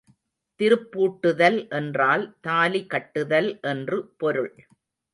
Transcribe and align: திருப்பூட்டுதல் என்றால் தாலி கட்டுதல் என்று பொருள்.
திருப்பூட்டுதல் 0.59 1.59
என்றால் 1.71 2.25
தாலி 2.41 2.81
கட்டுதல் 2.85 3.59
என்று 3.63 3.99
பொருள். 4.17 4.53